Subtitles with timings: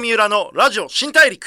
[0.00, 1.46] 三浦のラジオ新大陸。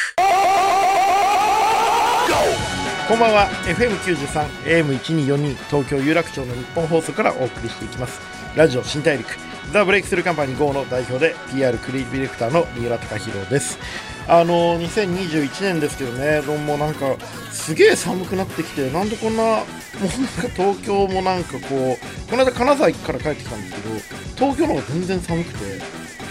[3.08, 3.50] こんばんは。
[3.66, 8.22] FM93 AM1242 東京有楽町の日本放送からお送りしていきます。
[8.56, 9.28] ラジオ新大陸。
[9.72, 13.80] ザ・ブレイクスルーカンパニー GO の代表で PR クリエイティブディレクターの三浦貴大です。
[14.28, 16.42] あの2021年ですけどね。
[16.42, 17.16] どうもなんか
[17.52, 25.82] すげえ寒くなってきてなんでこんなもうなんか東京もなんかこうこの間金沢から帰ってきたんですけど東京の方が全然寒くて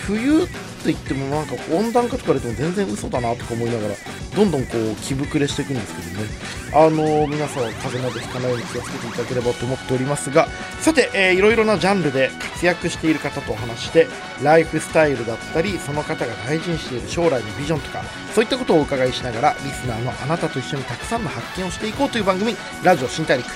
[0.07, 0.47] 冬
[0.83, 3.95] って言ってもなんか温暖化とかでも全然嘘だなとか思いながら
[4.37, 6.29] どんどんこう気膨れしていくんですけどね。
[6.75, 10.49] あの皆さん風邪などひかないように気をつけていただければと思っておりますが
[10.81, 14.09] さて、えー、いろいろなジャンルで活躍している方とお話して
[14.43, 18.03] ライフスタイルだったりその方が大事にしている将来のビジョンとか
[18.35, 23.47] そういったことをお伺いしながらリスナーのあなたと一緒にたくさんの発見をしていこうという番組ラジオ新大陸。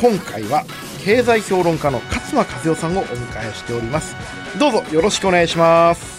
[0.00, 0.64] 今回は
[1.04, 4.16] 経済評論家の勝間和代さんをお迎えしております。
[4.58, 6.17] どうぞよろしくお願いします。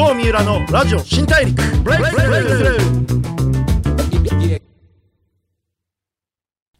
[0.00, 1.62] 郷三浦のラジオ新大陸。
[1.82, 2.80] ブレイクスルー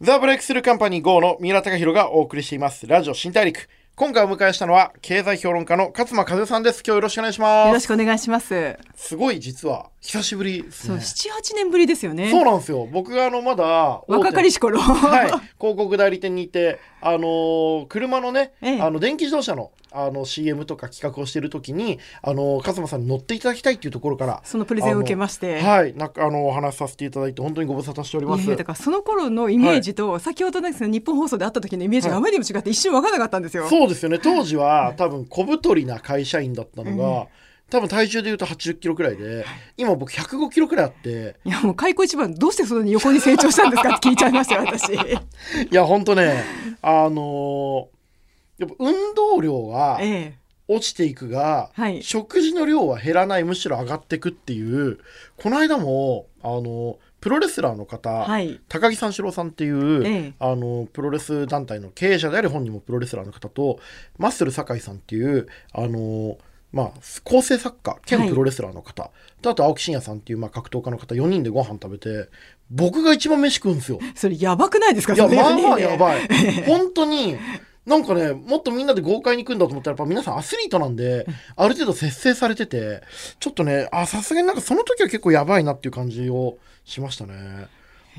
[0.01, 2.87] ザ・ブレイクスルーカンパニー GO の三浦貴大がお送りしています。
[2.87, 3.69] ラジオ新大陸。
[3.95, 6.83] 今回お迎えしたのは経済評論家の勝間和代さんです。
[6.83, 7.67] 今日よろしくお願いします。
[7.67, 8.79] よろしくお願いします。
[8.95, 10.99] すごい実は久しぶりですね。
[11.01, 12.31] そう、7、8年ぶりですよね。
[12.31, 12.89] そうなんですよ。
[12.91, 14.81] 僕があの、まだ、若かりし頃。
[14.81, 15.27] はい。
[15.27, 25.61] 広告代理店にいて、あのー、車のね、ええ、あの、電気自動車の、あの、CM とか企画をしているときに、あの、勝間さんに乗っていただきたいっていうところから、そのプレゼンを受けまして。
[25.61, 25.95] はい。
[25.95, 28.57] なんか、あの、お話しさせていただいて、本当にご無沙汰しております。
[28.57, 33.69] だから、その頃のイメージと、はい、先ほどの日本放送で会った時のイメージがあまりにも違って、一瞬分からなかったんですよ。
[33.69, 34.19] そうですよね。
[34.19, 37.27] 当時は、多分、小太りな会社員だったのが、うん
[37.71, 39.45] 多分体重でいうと80キロくらいで、
[39.77, 41.37] 今僕105キロくらいあって。
[41.45, 43.97] いやもう開口一番どうしてそんなに横に成長したんですか？
[43.97, 44.93] っ て聞いちゃいましたよ、私。
[44.93, 44.99] い
[45.75, 46.43] や、本当ね、
[46.83, 50.01] あのー、やっぱ運動量は
[50.69, 54.99] 落ちていくが、ええ食事の量は減らない、むしろ上がっていくっていう、
[55.37, 63.79] この間も、あのープロレスラーの方、はい、高木三四郎さんっていう、ええ、あのプロレス団体の経営者である本人もプロレスラーの方と
[64.17, 66.39] マッスル酒井さんっていうあの
[66.73, 66.91] まあ、
[67.25, 71.15] 構成作家兼プロレスラーの方、はい、あと青木真也さんっていうまあ格闘家の方。
[71.15, 72.29] 4人でご飯食べて
[72.71, 73.99] 僕が一番飯食うんですよ。
[74.15, 75.15] それやばくないですか？
[75.15, 76.29] いやまあまあやばい。
[76.67, 77.37] 本当に
[77.87, 81.27] なんかねもっとみんなで豪快に行くんだと思ったらやっぱ皆さんアスリートなんで
[81.57, 83.03] ある程度節制されてて
[83.41, 87.67] ちょっとねあさすがになんかその時は結構やばいなっていう感じをしましたね。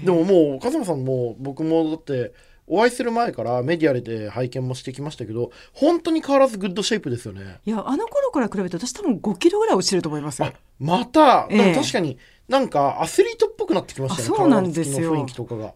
[0.03, 2.33] でももう風間さんも僕もだって
[2.71, 7.59] お会いする前からメディアで拝見もしてきましたけど本当に変わらずグッドシェイプですよね。
[7.65, 10.53] いやあの頃から比べて私多分5キロぐらい落ちてると思いますよ。
[10.79, 12.17] また、ええ、確かに
[12.47, 14.27] なんかアスリートっぽくなってきましたね。
[14.27, 15.27] そうなんですよ。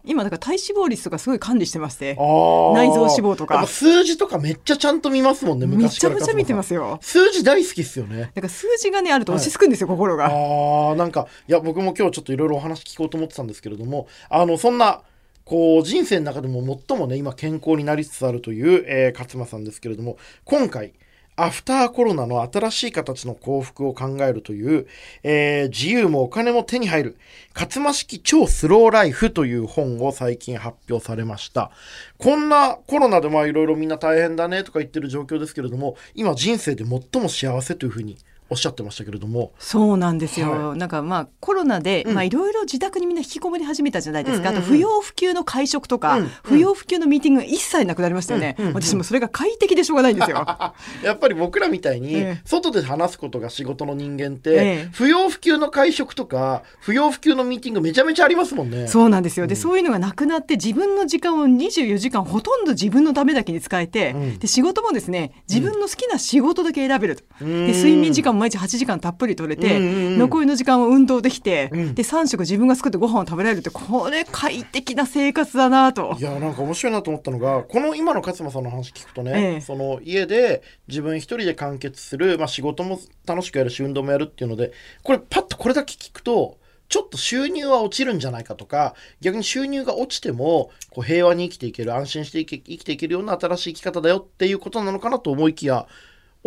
[0.04, 3.66] 今だから体脂肪率とかすごい管理してまして内臓脂肪とか。
[3.66, 6.98] 数字とかめっちゃちゃんと見ますもんねめちゃめちゃ見てますよ。
[7.02, 8.30] 数字大好きですよね。
[8.34, 10.28] だから数字がねあると落ち着くんですよ、はい、心が。
[10.28, 15.02] ああなんかいや僕も今日ちょっといろいろお話聞こうと思ってたんですけれどもあのそんな
[15.46, 20.92] こう人生の中でも最もね今健康になりつつあるという、えー、勝間さんですけれども今回
[21.38, 24.86] アフターコロナの新しい形の幸福を考えるという、
[25.22, 27.18] えー、自由もお金も手に入る、
[27.54, 31.70] 勝間式超スローライフという本を最近発表されました。
[32.16, 38.16] こんなコロナでまあいろいろみんな大変だねとか言ってる状況ですけれども、今人生で最も幸せというふうに
[38.48, 39.52] おっしゃってましたけれども。
[39.58, 50.44] そうなんですよ、はい、なんかまあコロナで、まあいろいろ自宅にみんな引きこもり始めたじゃないですか、うんうんうん、あと不要不急の会食とか、うんうん、不要不急のミーティングが一切なくなりましたよね、うんうんうん、私もそれが快適でしょうがないんですよ。
[51.02, 58.86] やっぱり僕らみたいに外で話すことが仕事の人間って、ええ、不要不急の会食とか不要不急のミーティングめちゃめちゃありますもんね。
[58.88, 59.46] そうなんですよ。
[59.46, 76.16] で、うん、そういうのがなくなって自分の時間を24時間ほとんど自分のためだけに使えて、うん、で仕事もですね自分の好きな仕事だけ選べると、で睡眠時間も毎日8時間たっぷり取れて、うんうんうん、残りの時間を運動できて、うん、で3食自分が作ってご飯を食べられるってこれ快適な生活だなと。
[76.18, 84.72] いやなんか面白いなと思ったのがこの今の勝間さんの話聞くとね、ええ、その家で自分一人で完結する、まあ、仕事も楽しくやるし運動もやるっていうので
[85.02, 86.58] これパッとこれだけ聞くと
[86.88, 95.86] ちょっと収入は落ちるんじゃないかとか逆に収入が落ちてもこう平和に生きていける安心して生きていけるような新しい生き方だよっていうことなのかなと思いきや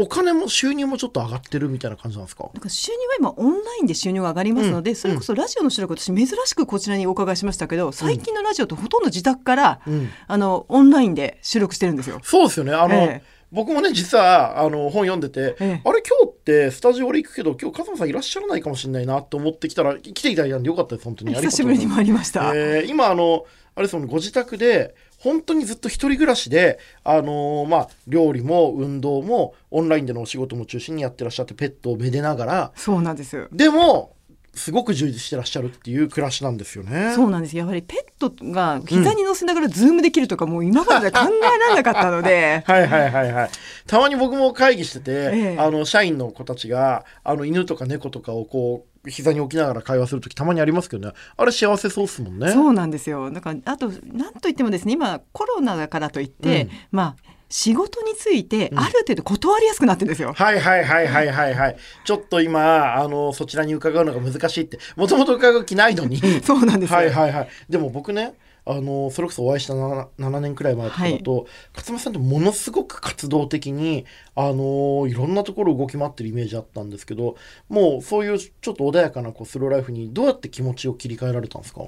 [0.01, 2.49] お金も収入もちょっと上がってるみたいな感じなんですか？
[2.53, 12.19] なんか収入は今オンラインで収入が上がりますので、うん、それこそラジオの収録私珍しくこちらにお伺いしましたけど最近のラジオとほとんど自宅から、うん、あのオンラインで収録してるんですよ。
[12.23, 12.73] そうですよね。
[12.73, 21.33] あの、えー僕もね実はあの本読んでて、ええ、あれ今日ってスタジオ俺行くけど今日勝間さんいらっしゃらないかもしれないなと思ってきたら来ていただいたんでよかったです本当に。
[21.33, 32.71] 久しぶりにもありました、えー、今あのあれですもんご自宅で本当にずっと一人暮らしで、あのーまあ、料理も運動もオンラインでのお仕事も中心にやってらっしゃってペットをめでながら。
[32.75, 33.47] そうなんです。
[33.51, 34.15] でも
[34.59, 37.13] すごく充実してらっしゃるっていう暮らしなんですよね。
[37.15, 37.55] そうなんです。
[37.55, 42.63] やはりペットが膝に乗せながらズームできるとか、もう今まで考えられなかったので。
[42.67, 43.49] はいはいはいはい。
[43.87, 45.57] たまに僕も会議してて、ええ。
[45.57, 51.13] あの社員の子たちがあの犬とか猫とかをこう膝に置きながら会話する時たまにありますけどね。
[51.37, 52.51] あれ幸せそうっすもんね。
[52.51, 60.33] そうなんですよだからあとなんといってもですね今コロナだからといって、うんまあ仕事についてある程度断りやすくなってるんですよ。
[60.33, 61.77] はいはいはいはいはいはい。
[62.05, 66.17] ちょっと今あのそちらに伺うのが難しいってもともと伺う気ないのに。
[66.45, 66.97] そうなんですよ。
[66.97, 67.49] はいはいはい。
[67.67, 68.35] でも僕ね、
[68.71, 74.05] あのそれこそお会いした 7, 7年くらい前とかだと、勝間さんってものすごく活動的に
[74.35, 77.35] あのいろんなところ動き回ってるイメージあったんですけど、
[77.67, 81.81] もうそういうちょっと穏やかなこうスローライフにどうやって気持ちを切り替えられたんですか？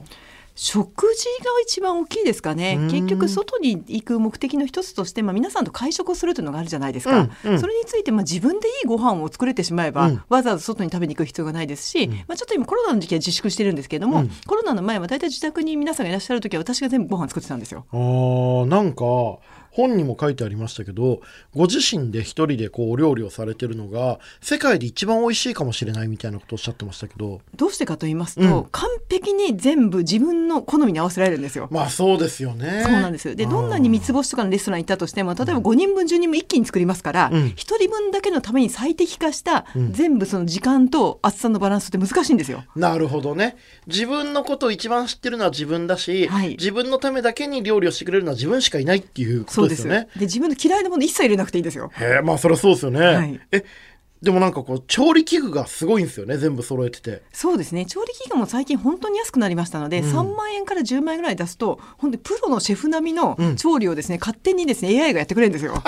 [0.55, 2.77] 食事が一番大きいですかね。
[2.79, 2.87] うん。
[2.89, 7.59] 結局外に行く目的の一つとして、まあ、皆さんと会食をするというのがあるじゃないですか、うんうん。
[7.59, 10.23] それについて、まあ、自分でいいご飯を作れてしまえば、うん。
[10.29, 12.13] わざわざ外に食べに行く必要がないですし、うん。
[12.13, 14.31] まあ、ちょっと今コロナの時期は自粛してるんですけれども、うん。
[14.45, 17.85] コロナの前は大体自宅に皆さんがいらっしゃる時は私が全部ご飯作ってたんですよ。
[17.91, 19.03] あーなんか
[19.71, 21.21] 本にも書いてありましたけど
[21.55, 27.41] ご自身で一人でこうお料理をされてるのが世界で一番美味しいかもしれないみたいなことをおっしゃってましたけど。
[27.55, 28.69] どうしてかと言いますと、うん。
[28.71, 31.67] 完璧に全部自分の好みに合わせられるんですよ。
[31.71, 32.83] まあそうですよね。
[32.83, 37.43] そうなんですでどんなに三つ星とかのレストランに行ったとしても例えば5人分10人分一気に作りますから、うん。
[37.47, 39.93] 1人分だけのために最適化した、うん。
[39.93, 42.63] 全部その時間と厚さのバランスって難しいんですよ。
[42.75, 43.57] なるほどね。
[43.87, 46.49] 自分のことを一番知ってるのは自分だし、はい。
[46.51, 50.07] 自分のためだけに料理をしてくれるのは自分しかいないっていうこそうですよね。
[50.15, 51.91] で自分の嫌いなもの一切入れなくていいんですよ。
[51.99, 53.39] へえまあそりゃそうですよね、はい。
[53.51, 53.63] え
[54.21, 57.23] でもなんかこう調理器具がすごいんですよね全部揃えてて。
[57.33, 57.87] そうですね。
[57.87, 60.11] 調理器具も最近本当に安くなりましたので、うん。
[60.11, 63.55] 3万円から10万円ぐらい出すと本当にプロのシェフ並みのうん。
[63.55, 65.73] 調理をですね、勝手にですね AI がやってくれるんですよ。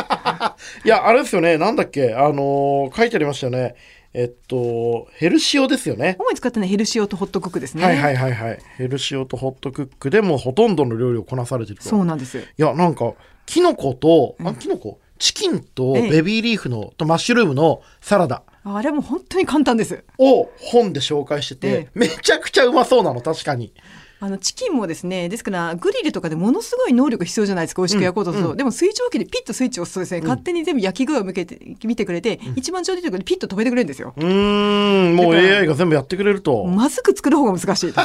[0.84, 1.58] いやあれですよね。
[1.60, 2.14] なんだっけ？
[2.16, 3.76] あのー書いてありましたよね。
[4.16, 6.16] えっとヘルシオですよね。
[6.20, 7.84] 主に使ってるのはヘルシオとホットクックですね。
[7.84, 8.60] はいはいはいはい。
[8.78, 11.84] ヘルシオとホットクックでもうほとんどの料理をこなされてると。
[11.84, 12.38] そうなんです。
[12.40, 13.14] いやなんか
[13.46, 14.48] キノコと、うん。
[14.48, 15.00] あキノコ？
[15.20, 16.10] チキンとええ。
[16.10, 18.44] ベビーリーフの、とマッシュルームのサラダ。
[18.66, 20.04] あれも本当に簡単です。
[20.18, 21.90] を本で紹介してて、ええ。
[21.94, 23.74] めちゃくちゃうまそうなの確かに。
[24.20, 28.58] あのチキンもですねですからグリルとかでものすごい能力必要じゃないですか美味しく焼こうとすると、うん。
[28.58, 30.24] でも水蒸気でピッとスイッチを押すとですね、ん。
[30.24, 34.14] 勝手に全部焼き具合を向けて見てくれて、一番ちょうどいいところでピッと止めてくれるんですよ。
[34.16, 38.02] うーんもう AI が全部やってくれると、まずく作る方が難しいと。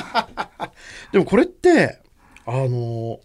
[1.12, 2.00] でもこれって
[2.46, 3.20] あの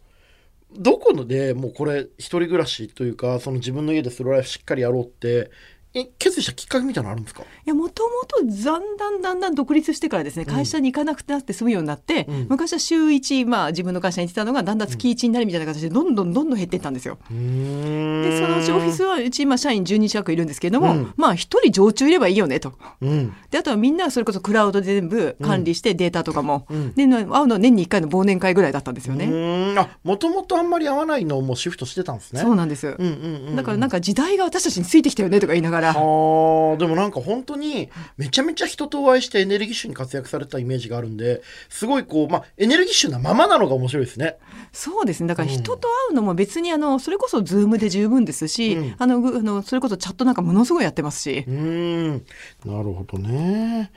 [0.75, 5.52] どこのでもうこれ一人暮らしというかその自分の家でスローライフしっかりやろうって
[5.95, 7.44] え決意したきっかけみたいなのあるんですか？
[7.44, 12.48] いやもともとだんだんだんだん独立してからですね会社に行かなくなって済むようになって、うん。
[12.50, 17.18] 昔は週1、まあ、自分の会社に行ってたのがだんだん月1になるみたいな形でどんどんどんどん減っていったんですよ。
[17.30, 21.13] でそのうちオフィスはうち今社員12近くいるんですけれども、うん。
[21.16, 22.74] まあ一人常駐いればいいよねと。
[23.01, 23.34] うん。
[23.51, 26.94] であとはみんなそれこそクラウドで全部管理してデータとかも、うん。
[26.94, 29.75] で会うのは年に1回の忘年会ぐらいだったんですよね。
[29.78, 32.42] あもともとあんまり合わないのをもうシフトしてたんですね。
[32.42, 33.56] そうなんです、うんうんうんうん。
[33.56, 44.38] だからなんか時代が私たちについてきたよねとか言いながらあーでもなんか本当にめちゃめちゃ人とお会いしてエネルギッシュに活躍されたイメージがあるんですごいこうまあエネルギッシュなままなのが面白いですね。
[44.72, 45.28] そうですね。
[45.28, 48.96] だから人と会うのも別にあのそれこそズームで十分ですし、うん。
[48.98, 51.44] あのぐあのそれこそチャットなんかものすごいやってますし。
[51.48, 52.25] う、ーん。
[52.66, 53.92] なるほどね。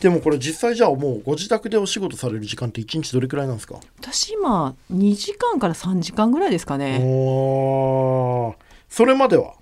[0.00, 3.80] でもこれ実際じゃあもうご自宅でお仕事される時間って1日どれくらいなんですか？
[4.00, 6.98] 私今2時間から3時間ぐらいですかね。
[8.90, 9.54] それまでは？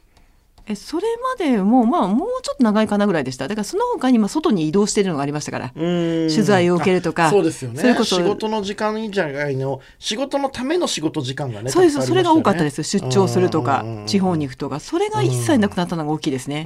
[0.68, 3.46] えそれまでもまあもうちょっと長いかなぐらいでした。
[3.46, 5.68] だからその他にまあ外に移動してるのがありましたから。
[5.70, 7.30] 取取材を受けるとか。
[7.30, 7.80] そうですよね。
[7.80, 12.82] それこそ仕事の時間以外の仕事のための仕事時間がねそうです、それが多かったであす。
[12.82, 14.80] 出張するとか地方に行くとか。
[14.80, 16.64] それが一切なくなったのが大きいですね、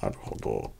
[0.00, 0.70] なるほど。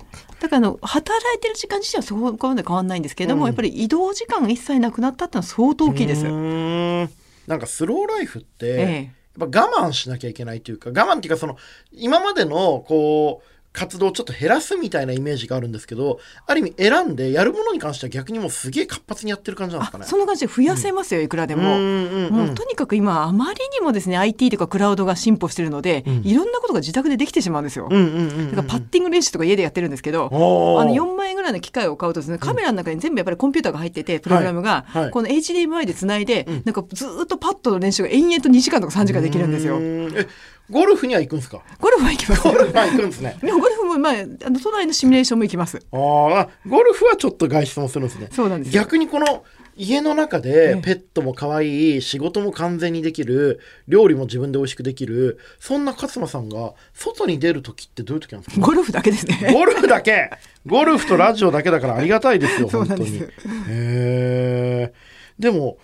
[0.40, 3.48] だからあの働いてる時間自体はそこまで変わらないんですけれども、うん。
[3.48, 11.56] やっぱり移動時間が一切なくなったってのは相当大きいです、なんかスローライフって、ええやっぱ我慢しなきゃいけないというか我慢っていうかその
[11.92, 20.04] 今までのこう活動をちょっと減らすみたいなイメージがあるんですけどある意味選んでやるものに関しては逆にもうすげえ活発にやってる感じなんですかね。
[20.04, 21.78] あそんな感じで増やせますよ、いくらでも。
[21.78, 26.22] うんうんうんもうとにかく今あまりにもですね IT とかクラウドが進歩してるので、うん。
[26.24, 27.88] いろんなことが自宅でできてしまうんですよ。
[27.90, 35.02] うんうんうんうんだからパッティング練習とか家でやってるんですけど、あの4万円ぐらいの機械を買うとですねカメラの中に全部やっぱりコンピューターが入っててプログラムが、はい。
[35.04, 39.78] はいこの HDMI でつないで、うんなんかずーっとパッドの練習が延々と2時間とか3時間できるんですよ。
[39.80, 40.28] え
[40.70, 41.62] ゴルフには行くんですか？
[41.80, 42.42] ゴルフは行きます。
[42.42, 43.36] ゴルフは行くんですね。
[43.42, 45.78] でもゴルフもまああの都内のシミュレーションも行きます。
[45.92, 48.28] あーあゴルフはちょっと外出もするんですね。
[48.32, 48.82] そうなんですよ。
[48.82, 49.44] 逆にこの
[49.76, 58.66] 家の中えでえペットも可愛い仕事も完全にできる料理も自分で美味しくできるそんな勝間さんが外に出る時ってどういう時なんですか？
[58.66, 59.52] ゴルフだけですね。
[59.54, 60.30] ゴルフだけ？
[60.66, 64.92] ゴルフとラジオだけだからありがたいですよ そう本当になんですへえ
[65.38, 65.78] でも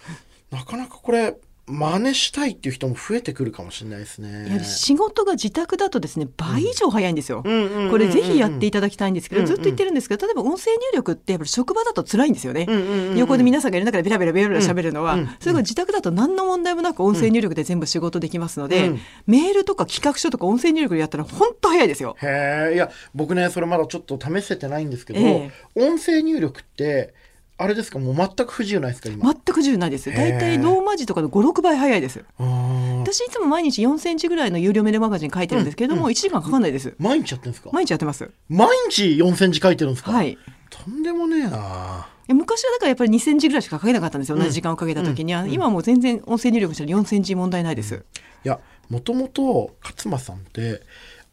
[0.50, 1.34] なかなかこれ
[1.68, 4.62] 真似したいっていう人も増えてくるかもしれないですね。
[4.62, 7.42] 仕事が自宅だとですね倍以上早いんですよ。
[7.42, 12.68] これぜひやっていただきたいんですけど、ずっと言ってるんですけど例えば音声入力ってやっぱり職場だと辛いんですよね。
[13.16, 19.00] 横で皆さんがいる中でベラベラベラベラ喋るのは、それが自宅だと何の問題もなく音声入力で全部仕事できますので、うん。
[19.26, 22.16] メールとか企画書とか音声入力でやったら本当早いですよ。
[22.22, 25.50] へえいや僕ねそれまだちょっと試せてないんですけど、え。
[25.74, 27.12] 音声入力って
[27.58, 27.98] あれですか？
[27.98, 30.10] もう全く不自由ないですか今、全く自由ないです。
[30.12, 32.24] 大体ローマ字とかの5、6倍早いです。
[32.38, 36.94] 私いつも毎日4センチぐらいの有料メールマガジン書いてるんですけれども、1時間かかんないです。
[36.98, 37.70] 毎日やってるんですか？
[37.72, 38.30] 毎日やってます。
[38.48, 40.36] 毎日4センチ書いてるんですか、はい。
[40.68, 44.42] とんでもねえなえ昔はだからやっぱり2センチぐらいしか書けなかったんですよ、うん。
[44.42, 48.04] 同じ時間をかけた時には、今はもう全然音声入力したら4センチ問題ないです、
[48.44, 48.58] いや
[48.90, 50.82] もともと勝間さんって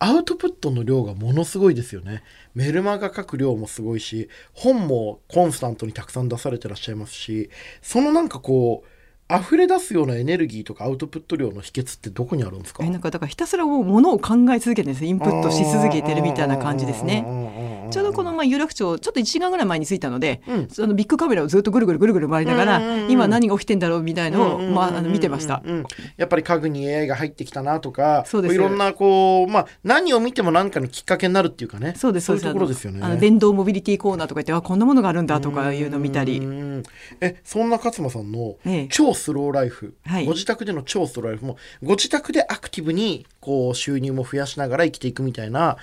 [0.05, 2.24] アウトプットの量がものすごいですよね。
[2.55, 7.50] メルマガ書く量もすごいし本もコンスタントにたくさん出されてらっしゃいますし
[7.81, 12.83] そのなんかこう溢れ出すようなエネルギーとかアウトプット量の秘訣ってどこにあるんですか？
[12.83, 17.22] えなんかだからひたすらもうものを考え続けてですインプットし続けてるみたいな感じですね。
[17.22, 25.86] ねちょうどこのまあ有楽町ちょっと1時間ぐらい前に着いたので、うんそのビッグカメラをずっとぐるぐるぐるぐる回りながら、うんうんうん今何が起きてんだろうみたいのを、まあ、あの見てました、うんうん
[26.18, 33.00] やっぱり家具に AI が入ってきたなとかそうですいろんなこう、まあ、何を見ても何かのきっかけになるっていうかねそうですそういうところですよね。
[33.04, 36.84] あの電動モビリティコーナーとか言ってあこんなものがあるんだとかいうのを見たりうん
[37.22, 45.78] えそんな勝間さんのええ超スローライフ、はいご自宅での超スローライフもご自宅でアクティブにこう収入も増やしながら生きていくみたいな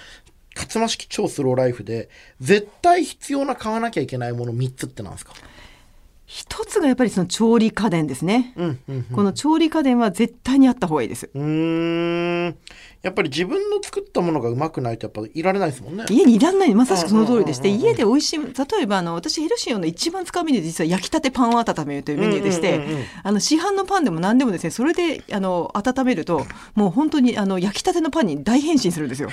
[0.56, 2.08] 勝間式超スローライフで
[2.40, 5.34] 絶対必要な買わなきゃいけないもの3つってなんですか、
[6.32, 9.02] 一つがやっぱりその調理家電ですね、うんうんうん。
[9.02, 11.28] この調理家電は絶対にあった方がいいです。
[11.34, 11.42] うー
[12.50, 12.56] ん。
[13.02, 16.04] やっぱり自分の作ったものがうまくないとやっぱいられないですもんね。
[16.08, 16.74] 家にいらんない。
[16.76, 17.90] まさしくその通りでしてうんうんうんうん。
[17.90, 22.96] 家で美味しい例えばあの私ヘルシオの一番使うメニューで実は焼きたてパンを温めるというメニューでして、うんうんうん。
[22.96, 26.46] うんあの市販のパンでも何でもですねそれであの温めると
[26.76, 29.30] もう本当にあの焼きたてのパンに大変身するんですよ。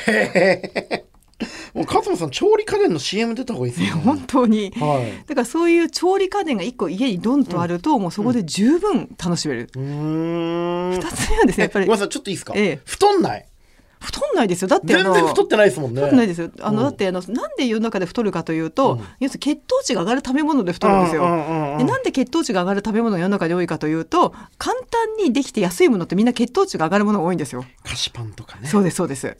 [1.73, 4.01] もう勝間さん調理家電の CM 出た方がいいですよ、ね。
[4.01, 5.27] 本当にはい。
[5.27, 9.69] だからそういう調理家電が一個家にドンとあると、もうそこで十分楽しめる。
[9.75, 10.91] うーん。
[10.93, 13.45] 二つ目はですねやっぱりえごめんなさいちょっといいですか、ええ太んない？
[13.99, 21.23] 太んないですよだって全然太ってないですもんね太ってないですよあの、うんだってあのなんで世の中で太るかというと、うん要するに血糖値が上がる食べ物で太るんですよ。
[21.23, 27.65] うんうんうんうんでなんで血糖値が上がる食べ物が世の中で多いかというと簡単にできて安いものってみんな血糖値が上がるものが多いんですよ。
[27.83, 29.35] 菓子パンとかねそうですそうです。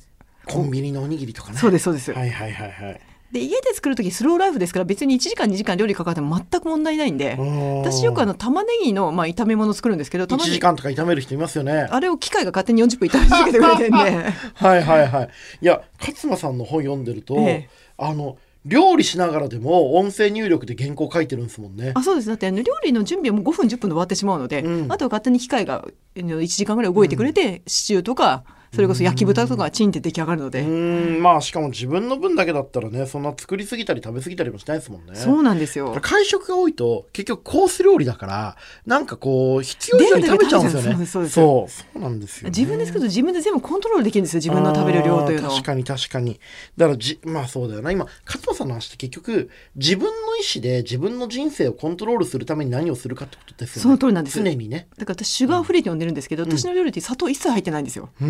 [0.48, 1.58] コンビニのおにぎりとかね。
[1.58, 2.12] そうですそうです。
[2.14, 3.02] はいはいはいはい。
[3.32, 7.36] で家で作る時スローライフですから別に1時間2時間料理かかっても全く問題ないんで
[7.84, 11.88] 私よくあの玉ねぎのまあ炒め物作るんですけど1玉ねぎ時間とか炒める人いますよね。
[11.90, 13.98] あれを機械が勝手に40分炒め続けてくれてんで。
[14.56, 15.30] はいはいはい。
[15.62, 17.70] いや勝間さんの本読んでると、ええ。
[17.98, 21.92] あの料理しながらでも音声入力で原稿書いてるんですもんね。
[21.96, 22.28] あそうです。
[22.28, 24.92] だってあの料理の準備はもう5分10分で終わってしまうので、うん。
[24.92, 28.46] あとは勝手に機械があの1時間ぐらい動いてくれて、シチューとか
[28.78, 31.24] それこそ焼き豚とかチンって出来上がるので、うーん。
[31.24, 35.16] まあしかも自分の分だけだったらねそんな作りすぎたり食べ過ぎたりもしないですもんね。
[35.16, 35.98] そうなんですよ。
[36.00, 38.56] 会食が多いと結局コース料理だから
[38.86, 41.06] なんかこう必要以上に食べちゃうんですよね。
[41.08, 41.28] そう。
[41.28, 42.00] そう。
[42.00, 46.40] なんですよ、ね、自分で作ると自分で全部コントロールできるんですよ自分の食べる量というのをあー確かに確かに。
[46.78, 47.92] だからじまあそうだよな。
[47.92, 53.84] 今勝間さんの話って結局自分の意思で自分の人生をコントロールするために何をするかってことですよね。
[53.84, 54.38] その通りなんです。
[54.38, 58.10] 常にねだから私シュガーフリーって呼んでるんですけど、私の料理って砂糖一切入ってないんですよ。
[58.22, 58.26] う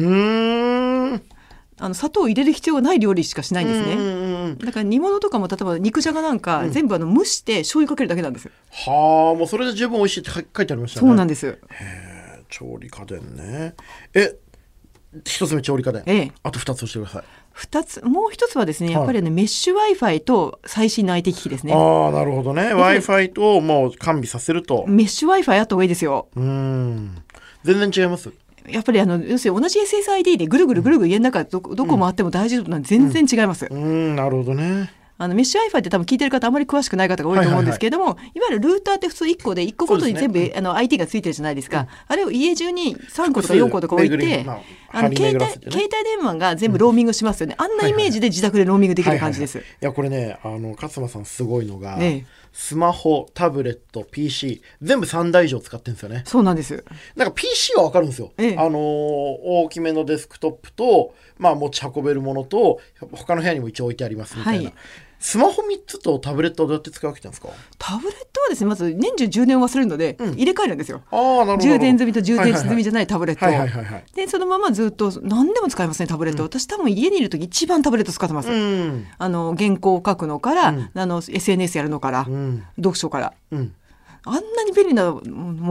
[1.79, 11.07] あの砂糖を入れる必要がない料理しかしないんですね、うんうんうんだから煮物とかも例えば肉じゃがなんか、全部あの蒸して醤油かけるだけなんですよ、はあもうそれで十分美味しいって書書いてありましたね。
[11.07, 11.47] そうなんです。
[11.47, 13.75] へえ調理家電ね。
[14.13, 14.35] え
[15.25, 16.31] 一つ目調理家電、ええ。
[16.43, 21.73] あと二つ教えてください、二つもう一つはですねやっぱりあの、メッシュ w i f i と最新の IT 機器ですね。
[21.73, 22.69] ああなるほどね。
[22.73, 24.85] w i f i ともう完備させると。
[24.87, 26.29] メッシュ w i f i あった方がいいですよ。
[26.35, 27.23] うーん。
[27.63, 28.31] 全然違います？
[28.67, 34.91] やっぱりあの要するに同じ SSID でぐるぐるぐるぐる家の中どこどこ回っても大丈夫なんで全然違います、うーんなるほどね。
[35.19, 44.45] あのメッシュ Wi-Fi って多分聞いてる方あまり詳しくない方が多いと思うんですけれども、いわゆるルーターって普通1個で1個ごとに全部、そうですあの IT がついてるじゃないですか、あれを家中に3個とか4個とか置いて、
[44.91, 45.51] ああの携帯ね。
[45.69, 49.57] 携帯電話が全部ローミングしますよね、あんなイメージで自宅でローミングできる感じです。
[49.57, 49.77] はいはいはい。
[49.81, 52.25] いやこれねあの勝間さんすごいのが、ええ。
[52.53, 56.23] スマホタブレット PC 全部3台以上使ってるんですよね。
[56.25, 56.83] そうなんです。
[57.15, 58.57] なんか PC はわかるんですよ、ええ。
[58.57, 62.79] あのー大きめのデスクトップと、まあ、持ち運べるものと
[63.11, 64.73] 他の部屋にも一応置いてありますみたいな、はい
[65.19, 67.49] スマホ3つとタブレットはどうやって使うわけなんですか？
[67.77, 70.33] タブレットはですねまず年中充電を忘れるので、うん。
[70.33, 71.01] 入れ替えるんですよ。
[71.11, 79.07] 充電済みと充電済みじゃないタブレットを、はいはいはいはいでそのままずっと何でも使えますねタブレット、私多分家にいる時一番タブレット使ってます、うん。
[79.17, 80.91] あの原稿を書くのから、うん。
[80.93, 82.63] あの SNS やるのから、うん。
[82.77, 83.33] 読書から。
[83.51, 83.73] うん。
[84.23, 85.21] あんなに便利なも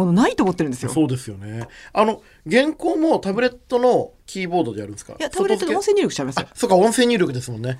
[0.07, 0.89] のないと思ってるんですよ。
[0.89, 1.69] そうですよね。
[1.93, 5.13] あの原稿もタブレットのキーボードでやるんですか？
[5.13, 6.41] いやタブレットで音声入力しちゃいます。
[6.41, 7.79] よそうか音声入力ですもんね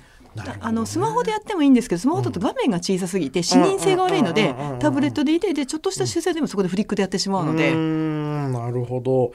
[0.59, 7.73] あのスマホでやってもいいんですけどスマホだと画面が小さすぎて視認性が悪いのでタブレットでいてでちょっとした修正でもそこでフリックでやってしまうので。
[7.73, 9.31] うなるほど。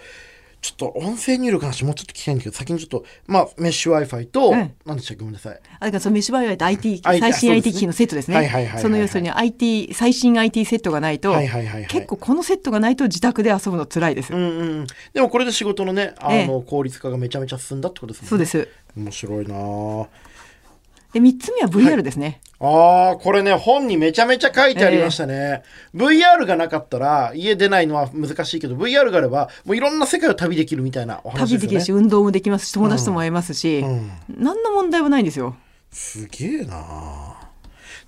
[0.62, 5.60] ちょっと音声入力の話もうちょっと聞きたいんだけど先にちょっとまあメッシュ Wi-Fi と、うん何でしたっけごめんなさい。
[5.80, 8.36] あだからそのメッシュバイオイと IT あ最新 IT 機器のセットですね。
[8.36, 8.82] はいはいはいはいはい。
[8.82, 11.34] その要するに IT 最新 IT セットがないと
[11.88, 14.86] 結構このセットがないと自宅で遊ぶの辛いですうんうんうん。
[15.12, 18.46] でもこれで仕事のねあえの効率化がめちゃめちゃ進んだってことですもんね。
[18.46, 18.68] そうです。
[18.96, 20.06] 面白いなあ
[21.12, 25.62] で3つ目は VR ですね、あーこれね本にめちゃめちゃ書いてありましたね、
[25.94, 31.50] VR がなかったら家出ないのは難しいけど VR があればもういろんな世界を旅できるみたいなお話ですよね。
[31.50, 34.10] 旅できるし運動もできますし友達とも会えますし、うん。
[34.38, 35.56] 何の問題もないんですよ。
[35.90, 37.36] すげえな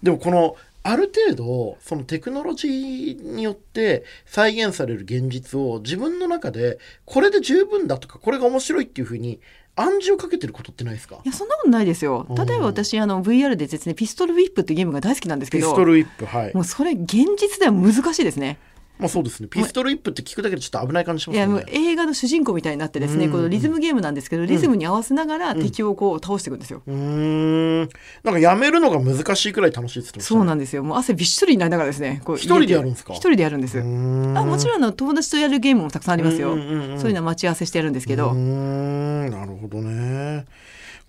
[0.03, 0.57] でもこの
[0.87, 9.41] ある程度そのテクノロジーによって再現される現実を自分の中でこれで十分だとかこれが面白いっていうふうに
[9.77, 11.17] 暗示をかけてることってないですか？
[11.25, 12.27] いやそんなことないですよ。
[12.29, 12.47] うん。
[12.47, 16.55] 例えば私あの VR でですねピストルウィップっていうゲームが大好きなんですけどピストルウィップはい。
[16.55, 18.59] もうそれ現実では難しいですね
[18.97, 19.49] まあそうですね。
[19.49, 23.33] ピストルウィップって聞くだけでちょっと危ない感じしまいやもう映画の主人公みたいになってですね、うん。
[23.33, 27.89] このリズムゲームなんですけどリズムに合わせながら敵をこう倒していくんですよ、うーん。
[28.23, 30.23] なんかやめるのが難しいくらい楽しいってね。
[30.23, 30.85] そうなんですよ。
[30.85, 33.15] もう汗びっしょりになりながらですねこう一人でやるんですか？
[33.15, 39.31] 一人でやるんです、あもちろんあの友達とやるゲームもたくさんありますよ、そういうのは待ち合わせしてやるんですけど、うーん。
[39.31, 40.45] なるほどね。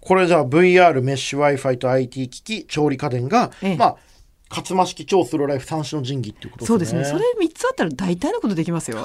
[0.02, 3.76] これじゃあ VR メッシュ Wi-Fi と IT 機器調理家電が、ええ。
[3.76, 3.96] まあ
[4.50, 6.68] 勝間式超スローライフ三種の神器っていうことですね。
[6.68, 7.06] そうですね。
[7.06, 9.04] それ3つあったら大体のことできますよ。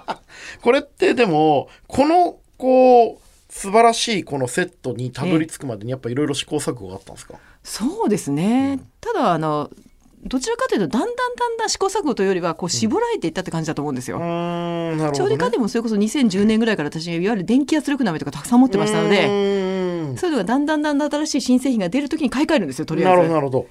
[0.62, 9.70] これってでもこのこう素晴らしいこのセットにたどり着くまでにやっぱいろいろ試行錯誤があったんですか、そうですね、ただあの
[10.24, 23.28] どちらかというとだんだんだんだん試行錯誤というよりはこう絞られていったって感じだと思うんですよ、うーんね、調理家電もそれこそ2010年ぐらいから私いわゆる電気圧力鍋とかたくさん持ってましたのうでそういうのがだんだんだんだん新しい新製品が出るときに買い替えるんですよとりあえず。
[23.28, 23.66] どなるほど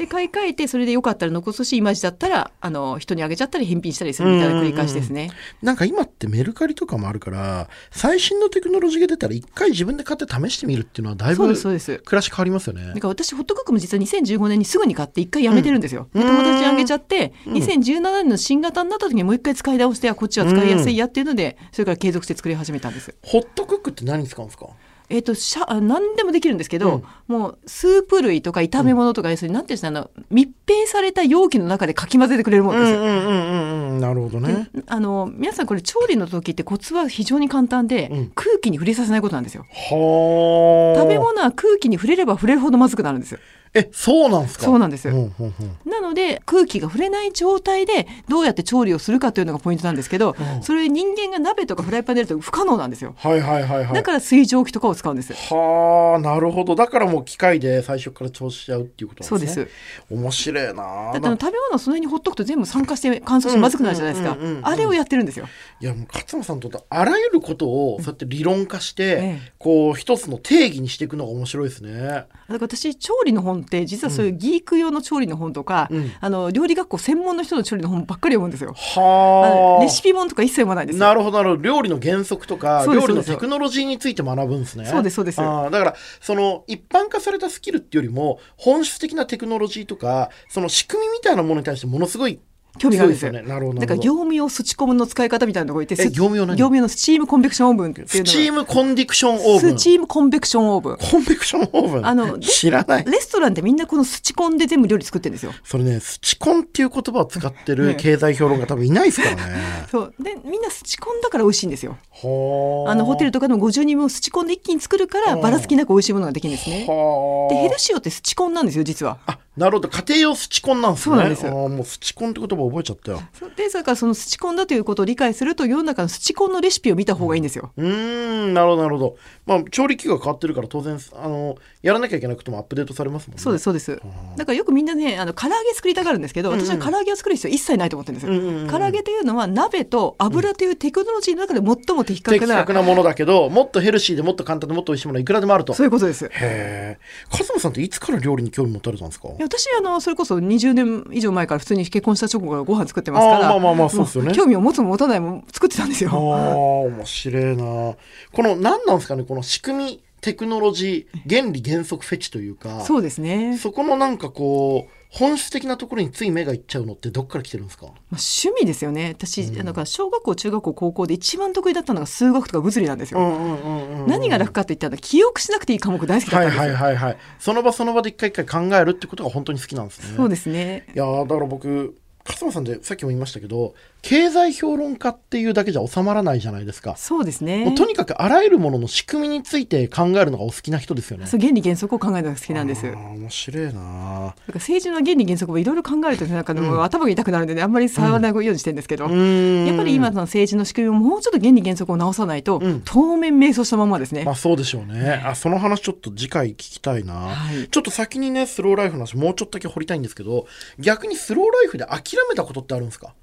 [0.00, 5.30] で買い替えてそれでよかったら残すしいまいちだったらあの人にあげちゃったり返品したりするみたいな繰り返しですね、
[5.62, 11.98] なんか今ってメルカリとかもあるから最新のテクノロジーが出たら一回自分で買って試してみるっていうのはだいぶそうですそうです。
[11.98, 12.86] 暮らし変わりますよね。
[12.86, 16.22] だから私ホットクックも実は2015年にすぐに買って一回やめてるんですよ、うん。
[16.22, 17.52] で友達にあげちゃって、うん。
[17.54, 23.14] 2017年の新型になった時にもう一回使い直してあこっちは使いやすいやっていうので、それから継続して作り始めたんです。
[23.22, 24.66] ホットクックって何に使うんですか？
[25.10, 34.00] えっ、としゃあ何でもできるんですけど、もうスープ類とか炒め物とか要するに何ていうんですかあの密閉された容器の中でかき混ぜてくれるものですよ、うんうんうんうん。
[34.00, 34.68] なるほどね。
[34.72, 38.32] であの皆さんこれ調理の時ってコツは非常に簡単で、うん。
[38.34, 39.66] 空気に触れさせないことなんですよ。
[39.68, 41.00] はあ。
[41.00, 43.40] 食べ物は空気に触れれば触れるほどまずくなるんですよ
[43.72, 44.64] えそうなんですか？
[44.64, 45.08] そうなんです。
[45.08, 45.54] うんうんうん。
[45.90, 50.62] なので空気が触れない状態でどうやって調理をするかというのがポイントなんですけど、うん。
[50.62, 53.14] それ人間が鍋とかフライパンでやると不可能なんですよ。
[53.16, 53.94] はいはいはいはい。
[53.94, 55.32] だから水蒸気とかを使うんです。
[55.34, 56.74] はあなるほど。
[56.74, 59.74] だからもう機械で最初から調子しちゃうっていうことそうですなんです。
[60.14, 64.66] ね面白いなだって食べ物をその辺にほっとくと全部酸化して乾燥してまずくなるじゃないですかうんうんうんうん。
[64.66, 65.46] あれをやってるんですよ。
[65.80, 69.52] いやもう勝間さんとってあらゆることをそうやって理論化して、ええ。
[69.58, 71.92] こう一つの定義にしていくのが面白いですね。
[71.92, 78.74] だから私調理の本って実はそういうギーク用の調理の本とか、うんあの料理学校専門の人の調理の本ばっかり読むんですよ。
[78.96, 79.78] あはあ。
[79.78, 81.04] のレシピ本とか一切読まないですよ。
[81.04, 84.86] なるほどなるほど料理の原則とか料理のテクノロジーについて学ぶんですね。
[84.86, 92.40] そうですそうですあーだからその一般化されたスキルっていうよりも本質的なテクノロジーとかその仕組みみたいなものに対してものすごい
[92.78, 93.32] 興味があるんですよ。
[93.32, 93.42] ね。
[93.42, 96.56] なるほどなだから業務用スチコムの使い方みたいなのがいて、え業務用何？
[96.56, 99.78] 業務用のスチームコンベクションオーブンっていうスチームコンディクションオーブン？
[99.78, 100.96] スチームコンベクションオーブン。
[100.96, 102.06] コンベクションオーブン？
[102.06, 103.04] あので知らない。
[103.04, 105.52] レストランってみんなこのスチコンで全部料理作ってるんですよ。
[105.64, 107.94] それねスチコンっていう言葉を使ってるね。
[107.96, 109.42] 経済評論家多分いないですからね。
[109.90, 110.14] そう。
[110.20, 111.96] でみんなスチコンだから美味しいんですよ。
[112.12, 112.94] はあ。
[112.94, 116.80] のホテルととかでも50人分スチコンで一気に作るからうんばらつきなく美味しいものができるんですね。
[116.80, 119.18] でヘルはシオってスチコンなんですよ実は。
[119.26, 119.88] ああなるほど。
[119.88, 121.14] 家庭用スチコンなんですね。
[121.14, 123.20] そうなんですあーもうスチコンって言葉覚えちゃったよ。
[123.56, 127.72] でそれからそのスチコンだということを理解すると世の中のスチコンのレシピを見た方がいいんですよ。
[127.76, 129.16] うーんなるほどなるほど。
[129.46, 133.42] まあ調理器具が変わってるから当然あのやらなきゃいけなくてもアップデートされますもんね。
[133.42, 134.00] そうですそうです。
[134.36, 138.32] だからよくみんなねあの唐揚げ作りたがるんですけど、私は唐揚げを作る必要一切ないと思ってるんですよ。
[138.32, 145.74] うんうんうん唐揚げというのは鍋と油というテクノロジーの中で最も的確的な、確なものだけどもっとヘルシーでもっと簡単でもっと美味しいものはいくらでもあると。
[145.74, 146.26] そういうことです。
[146.26, 146.98] へえ
[147.30, 149.28] 勝間さんっていつから料理に興味持たれたんですか？
[149.28, 154.30] いや私あのそれこそ20年以上前から普通に結婚した直後からご飯作ってますからまあまあまあそうですよね。
[154.30, 156.20] も興味を持つも持たないも作ってたんですああよ。
[156.20, 157.64] 面白いな。
[157.64, 157.96] こ
[158.44, 167.86] の何なんですかねこの仕組みテクノロジー原理原則フェチというかそうですね、そこのなんかこう本質的なところについ目がいっちゃうのってどっから来てるんですか？
[167.86, 173.18] まあ、趣味ですよね私、あの小学校中学校高校で一番得意だったのが数学とか物理なんですよ。
[173.18, 176.76] うんうんうんうん何が楽かって言ったら記憶しなくていい科目大好きだはいったんですよ。
[176.76, 180.86] はいはいはいその場その場で一回一回考えるってことが本当に好きなんですねそうですね。
[180.94, 187.74] いやーだから僕勝間さんでさっきも言いましたけど経済評論家っていうだけじゃ収まらないじゃないですか、そうですね。
[187.76, 192.86] とにかくあらゆるものの仕組みについて考えるのがお好きな人ですよねそう原理原則を考えるのが好きなんです。
[192.86, 204.24] 面白いなら政治の原理原則もいろいろ考えるとなんかもう頭が痛くなるんでねあんまり触らないようにしてるんですけど、ーやっぱり今の政治の仕組みをもうちょっと原理原則を直さないと、ん当面迷走したままですね。
[204.24, 205.22] まあそうでしょうね。
[205.24, 207.14] あ、その話ちょっと次回聞きたいな。
[207.14, 210.46] はいちょっと先にね、スローライフの話もうちょっとだけ掘りたいんですけど、
[210.78, 213.14] 逆にスローライフで諦めたことってあるんですか？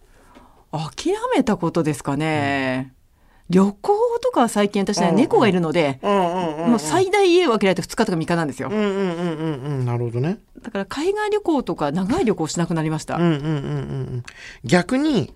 [0.72, 2.94] 諦めたことですかね。
[3.50, 6.70] 旅行とかは最近私ねうん猫がいるので、うんうんうん。
[6.72, 8.78] もう最大家を分けられて2日とか3日なんですようん。
[8.78, 9.86] うんうんうんうん。
[9.86, 10.40] なるほどね。
[10.62, 13.16] だから海外旅行とか長い旅行しなくなりました。
[13.16, 13.52] うんうんうんうんう
[14.18, 14.24] ん。
[14.66, 15.34] 逆に、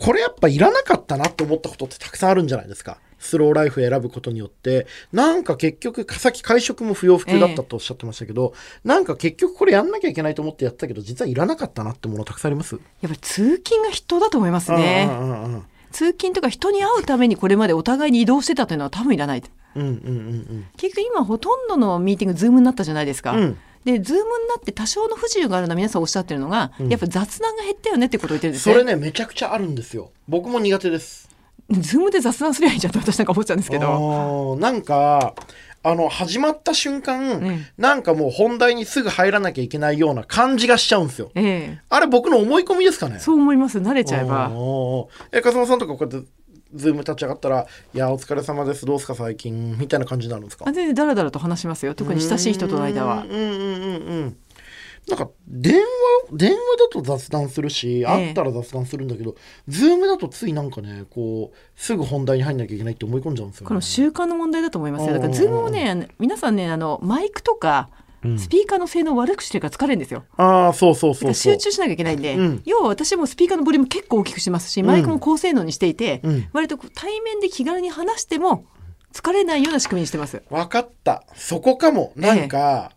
[0.00, 2.98] これやっぱいらなかったなって思ったことってたくさんあるんじゃないですか。
[3.18, 15.06] スローライフ選ぶことによって、なんか結局、さっき会食も不要不急だったとおっしゃってましたけど、なんか結局これやんなきゃいけないと思ってやってたけど、実はいらなかったなってものたくさんありますやっぱり通勤が人だと思いますね。
[15.10, 19.42] うんうんうんうん通勤とか人に会うためにこれまでお互いに移動してたというのは多分いらない。
[19.74, 23.32] うんうんうん結局今ほとんどのミーティングズームになったじゃないですか。
[23.32, 28.72] うんでズームになって多少の不自由があるのは皆さんおっしゃってるのが、やっぱ雑談が減ったよねってことを言ってるんですね。
[28.74, 31.28] それねめちゃくちゃあるんですよ僕も苦手です
[31.70, 33.76] ズームで雑談すりゃいいじゃんって私なんか思っちゃうんですけど。
[33.76, 35.34] あーなんか
[35.82, 43.18] あの始まった瞬間、んなんかもう本題にすぐ入らなきゃいけないような感じがしちゃうんですよええあれ僕の思い込みですかね？
[43.18, 43.78] そう思います。
[43.78, 44.50] 慣れちゃえば。
[45.32, 46.28] え風間さんとかこうやって
[46.74, 50.64] ズーム立ち上がったら「いやお疲れ様ですどうすか最近」みたいな感じになるんですか？
[50.68, 51.94] あ全然だらだらと話しますよ。
[51.94, 53.30] 特に親しい人との間はうん。
[53.30, 54.36] うんうんうんうん
[55.08, 55.80] なんか電話
[56.30, 59.34] 電話だと雑談するし、え会ったら雑談するんだけど
[59.66, 63.68] ズームだとついなんかねこうすぐ本題に入んなきゃいけないって思い込んじゃうんですよね。
[63.68, 65.14] この習慣の問題だと思いますよ。
[65.14, 67.88] だからうんズームをね、皆さんね、あのマイクとか
[68.36, 70.24] スピーカーの性能を悪くしてるから疲れるんですよ。
[70.36, 72.62] ああそうそうそう集中しなきゃいけないんで、うん。
[72.66, 76.48] 要は私もスピーカーのボリューム結構大きくしてますし、マイクも高性能にしていて、うん。
[76.52, 78.66] 割と対面で気軽に話しても
[79.12, 80.42] 疲れないような仕組みにしてます。
[80.50, 81.24] 分かった。
[81.34, 82.12] そこかも。
[82.14, 82.92] なんか、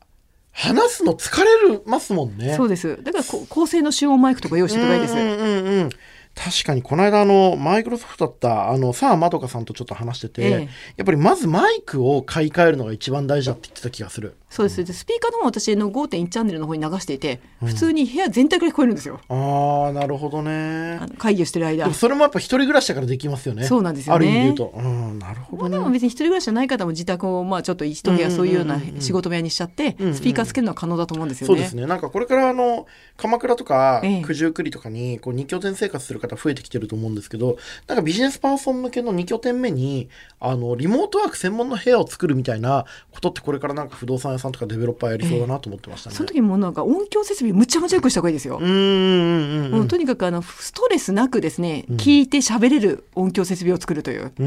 [0.52, 2.56] 話すの疲れますもんね。
[2.56, 3.02] そうです。
[3.02, 5.16] だからこ高性能集音マイクとか用意しておいいいです。
[5.16, 5.90] うんうんうんうん
[6.36, 10.70] 確かにこの間あのマイクロソフトだったあのさあまどかさんとちょっと話してて、ええ。
[10.98, 14.86] やっぱりまずマイクを買い替えるのが一番大事だって言ってた気がするそうです。
[14.86, 19.20] でスピーカーの方も私の5.1チャンネルの方に流していて、普通に部屋全体から聞こえるんですよ。
[19.28, 21.00] ああなるほどね。
[21.18, 21.92] 会議をしてる間。
[21.92, 23.63] それもやっぱ一人暮らしだからできますよね。
[23.63, 24.16] そうなんですよね。
[24.16, 24.74] ある意味で言うと。
[24.78, 25.70] うんなるほどね。
[25.70, 31.48] まあでも別に一人暮らしじゃない方も自宅をまあちょっと一部屋そういうような仕事部屋にしちゃってうんうんスピーカーつけるのは可能だと思うんですよね。
[31.48, 31.88] そうですね。
[31.88, 32.86] なんかこれからあの
[33.18, 34.24] 鎌倉とかええ。
[34.24, 46.15] 九十九里とかにこう二拠点生活する方増えてきてると思うんですけどなんかビジネスパーソン向けの二拠点目にあのリモートワーク専門の部屋を作るみたいなことってこれからなんか不動産屋さんとかデベロッパーやりそうだなと思ってましたね。
[46.15, 48.58] その時もなんか音響設備むちゃむちゃ良くした方がいいですよ。
[48.58, 48.67] うーん。
[48.67, 48.73] うん。
[48.73, 54.32] うんうんもうとにかくあのストレスなくですね、聞いて喋れる音響設備を作るという。
[54.38, 54.45] うー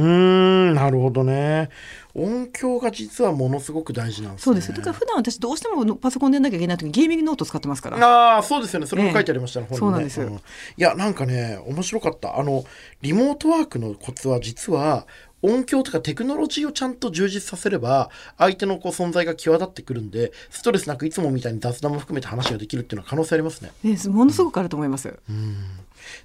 [0.72, 0.74] ん。
[0.74, 1.70] なるほどね。
[2.14, 4.44] 音響が実はものすごく大事なんですね。
[4.44, 4.72] そうです。
[4.72, 7.98] だから普段私どうしてもパソコンでなきゃいけない時にゲーミングノート使ってますから。
[7.98, 8.86] ああそうですよね。
[8.86, 10.08] それも書いてありましたね、ええ本にね。
[10.10, 10.50] そうなんです。
[10.76, 12.38] いやなんかね面白かった。
[12.38, 12.64] あの
[13.02, 15.06] リモートワークのコツは実は
[15.42, 23.70] 音響とかテクノロジーをちゃんと充実させれば相手のこう存在が際立ってくるんでストレスなくいつもみたいに雑談も含めて話ができるっていうのは可能性ありますね。
[23.82, 25.14] ねものすごくあると思います。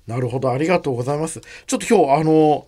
[0.08, 0.52] なるほど。
[0.52, 1.42] ありがとうございます。
[1.68, 2.68] ちょっと今日あの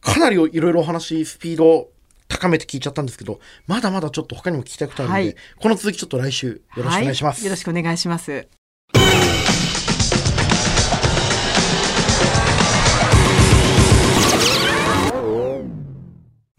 [0.00, 1.88] かなりいろいろお話スピード
[2.28, 5.36] 高めて聞いちゃったんですけどまだまだちょっと他にも聞きたいことあるので、はい。
[5.60, 8.63] この続きちょっと来週よろしくお願いします、はよろしくお願いします。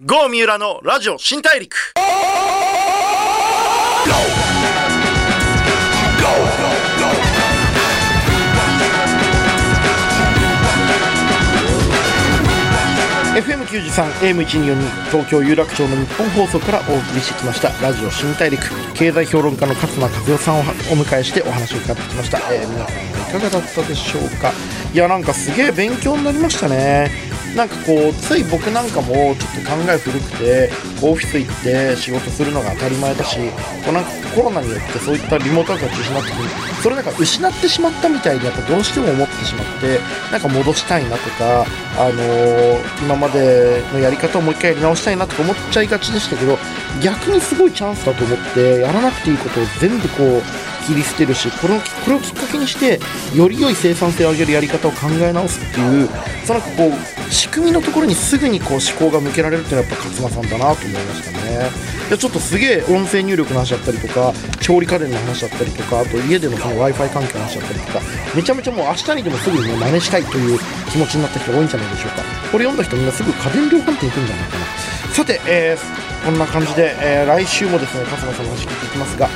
[0.07, 1.75] ゴー三浦のラジオ新大陸。
[13.33, 18.61] FM93AM124 に、東京有楽町の日本放送からお送りしてきました、ラジオ新大陸、
[18.93, 22.37] 経済評論家の勝間和代さんをお迎えしてお話を伺ってきました。
[22.53, 24.53] えー、皆さんいかがだったでしょうか？
[24.93, 27.09] いや、なんかすげえ勉強になりましたね。
[27.55, 30.69] なんかこうつい僕なんかもちょっと考え古くて
[31.01, 33.37] オフィス行って仕事するのが当たり前だし
[33.85, 39.99] こうなんかコロナによってそういったリモートワークが中止になった時にそれなんか失ってしまったみたいでやっぱどうしても思ってしまって
[40.31, 41.65] なんか戻したいなとか、
[41.97, 46.57] あのー今までのやり方をもう一回やり直したいなとか思っちゃいがちでしたけど
[47.01, 52.99] 逆にすごいチャンスだと思ってやらなくていいことを全部こう切り捨てるしこれをこれをきっかけにして
[53.35, 56.09] より良い生産性を上げるやり方を考え直すっていう
[56.45, 56.67] そのこ
[57.27, 61.69] う仕組みのところにすぐにこう思考が向けられるっていうのはやっぱ勝間さんだなと思いましたね。
[62.07, 68.01] いやちょっとすげえ音声入力の話だったりとか調理家電の話だったりとかあと家でのその w i f i 環境の話だったりとか
[68.35, 70.59] めちゃめちゃもう明日にでもすぐにね真似したいという
[70.91, 72.23] 気持ちになった人多いんじゃないでしょうか。
[72.51, 74.65] これ読んだ人みんなすぐ家電量販店行くんじゃないかな。
[75.13, 79.29] さて、えーこんな感じで、えー来週もですね勝間さんの話聞いていきますが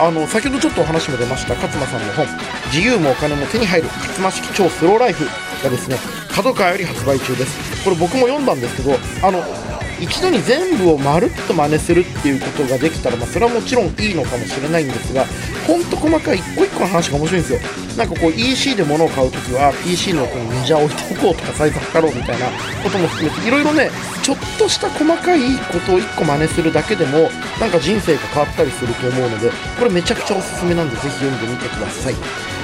[0.00, 2.26] あの先ほどちょっとお話も出ました勝間さんの本
[2.72, 5.26] 「自由もお金も手に入る勝間式超スローライフ」
[5.62, 5.96] がですね
[6.30, 7.84] 角川より発売中です。
[7.84, 9.44] これ僕も読んだんですけどあの
[10.00, 15.24] 一度に全部をまるっと真似するっていうことができたら、まあ、それはもちろんいいのかもしれないんですが
[15.66, 17.60] ほんと細かい一個一個の話が面白いんですよ。
[17.96, 22.46] なんかこう EC で物を買うときは PC の横にメジャー置いておこうとかサイズ測ろうみたいな
[22.82, 23.90] ことも含めていろいろね
[24.22, 27.28] ちょっとした細かいことを一個真似するだけでも
[27.60, 32.14] なんか人生が変わったりすると思うのでこれめちゃくちゃおすすめなんでぜひ読んでみてください。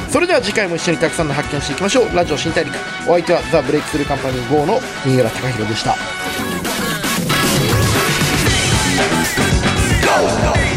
[0.09, 2.17] それでは次回も一緒にたくさんの発見をしていきましょう。
[2.17, 2.75] ラジオ新大陸。
[3.07, 5.97] お相手はザ・ブレイクスルーカンパニー GO の新浦貴弘でした。
[10.55, 10.68] go.